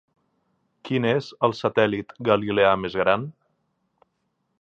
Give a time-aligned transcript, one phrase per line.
[0.87, 3.29] Quin és el satèl·lit galileà més gran?